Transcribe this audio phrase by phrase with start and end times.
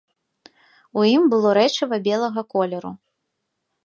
[1.01, 2.91] У ім было рэчыва белага колеру.